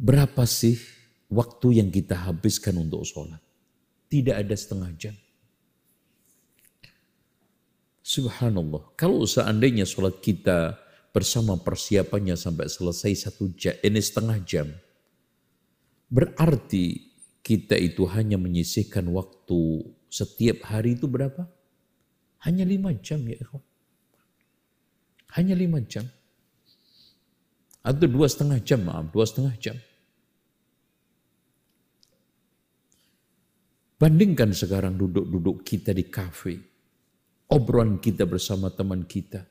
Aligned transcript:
Berapa 0.00 0.48
sih 0.48 0.80
waktu 1.28 1.76
yang 1.84 1.92
kita 1.92 2.16
habiskan 2.24 2.80
untuk 2.80 3.04
sholat? 3.04 3.36
Tidak 4.08 4.32
ada 4.32 4.56
setengah 4.56 4.88
jam. 4.96 5.12
Subhanallah. 8.00 8.96
Kalau 8.96 9.28
seandainya 9.28 9.84
sholat 9.84 10.24
kita 10.24 10.80
bersama 11.12 11.60
persiapannya 11.60 12.32
sampai 12.32 12.72
selesai 12.72 13.28
satu 13.28 13.52
jam, 13.52 13.76
ini 13.84 14.00
setengah 14.00 14.40
jam. 14.40 14.72
Berarti 16.08 17.12
kita 17.44 17.76
itu 17.76 18.08
hanya 18.08 18.40
menyisihkan 18.40 19.04
waktu 19.12 19.84
setiap 20.08 20.64
hari 20.64 20.96
itu 20.96 21.04
berapa? 21.12 21.44
Hanya 22.40 22.64
lima 22.64 22.96
jam 22.96 23.20
ya 23.28 23.36
ikhwan. 23.36 23.62
Hanya 25.36 25.52
lima 25.52 25.84
jam. 25.84 26.08
Atau 27.84 28.08
dua 28.08 28.32
setengah 28.32 28.64
jam, 28.64 28.80
maaf, 28.80 29.12
dua 29.12 29.28
setengah 29.28 29.54
jam. 29.60 29.76
Bandingkan 34.00 34.56
sekarang 34.56 34.96
duduk-duduk 34.96 35.60
kita 35.60 35.92
di 35.92 36.08
kafe. 36.08 36.56
Obrolan 37.52 38.00
kita 38.00 38.24
bersama 38.24 38.72
teman 38.72 39.04
kita. 39.04 39.44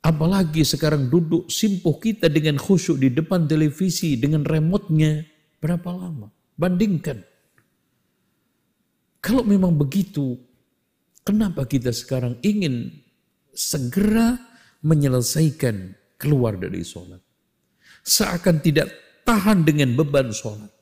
Apalagi 0.00 0.64
sekarang 0.64 1.12
duduk 1.12 1.52
simpuh 1.52 2.00
kita 2.00 2.32
dengan 2.32 2.56
khusyuk 2.56 2.96
di 2.96 3.12
depan 3.12 3.44
televisi 3.44 4.16
dengan 4.16 4.48
remotenya. 4.48 5.28
Berapa 5.60 5.92
lama? 5.92 6.32
Bandingkan. 6.56 7.20
Kalau 9.20 9.44
memang 9.44 9.76
begitu, 9.76 10.38
kenapa 11.20 11.68
kita 11.68 11.92
sekarang 11.92 12.40
ingin 12.40 12.96
segera 13.52 14.40
menyelesaikan 14.80 15.92
keluar 16.16 16.56
dari 16.56 16.80
sholat? 16.80 17.20
Seakan 18.06 18.62
tidak 18.64 18.88
tahan 19.26 19.66
dengan 19.66 19.98
beban 19.98 20.32
sholat. 20.32 20.75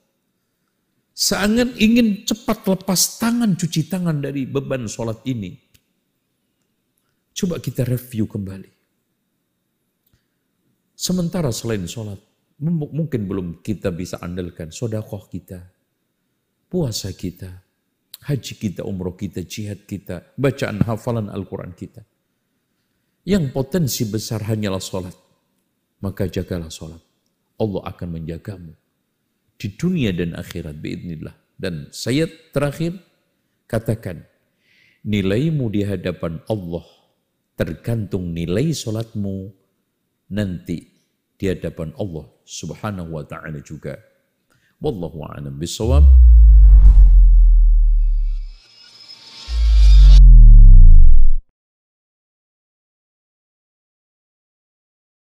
Seakan 1.15 1.79
ingin 1.79 2.27
cepat 2.27 2.67
lepas 2.67 3.23
tangan, 3.23 3.55
cuci 3.55 3.87
tangan 3.87 4.19
dari 4.19 4.51
beban 4.51 4.91
sholat 4.91 5.23
ini. 5.31 5.55
Coba 7.31 7.63
kita 7.63 7.87
review 7.87 8.27
kembali. 8.27 8.71
Sementara 10.99 11.55
selain 11.55 11.87
sholat, 11.87 12.19
mungkin 12.59 13.31
belum 13.31 13.63
kita 13.63 13.95
bisa 13.95 14.19
andalkan 14.19 14.75
sodakoh 14.75 15.31
kita, 15.31 15.63
puasa 16.67 17.15
kita, 17.15 17.63
haji 18.27 18.55
kita, 18.59 18.83
umroh 18.83 19.15
kita, 19.15 19.47
jihad 19.47 19.87
kita, 19.87 20.35
bacaan 20.35 20.83
hafalan 20.83 21.31
Al-Quran 21.31 21.79
kita. 21.79 22.03
Yang 23.23 23.55
potensi 23.55 24.03
besar 24.11 24.43
hanyalah 24.51 24.83
sholat. 24.83 25.15
Maka 26.03 26.27
jagalah 26.27 26.69
sholat. 26.69 27.01
Allah 27.57 27.83
akan 27.87 28.09
menjagamu 28.19 28.84
di 29.65 29.73
dunia 29.73 30.13
dan 30.13 30.37
akhirat 30.37 30.77
biidnillah. 30.77 31.33
Dan 31.57 31.89
saya 31.89 32.29
terakhir 32.53 33.01
katakan, 33.65 34.29
nilaimu 35.09 35.73
di 35.73 35.89
hadapan 35.89 36.45
Allah 36.53 36.85
tergantung 37.57 38.37
nilai 38.37 38.77
solatmu 38.77 39.49
nanti 40.29 40.85
di 41.41 41.45
hadapan 41.49 41.97
Allah 41.97 42.29
subhanahu 42.45 43.17
wa 43.17 43.25
ta'ala 43.25 43.65
juga. 43.65 43.97
Wallahu 44.85 45.25
a'lam. 45.33 45.57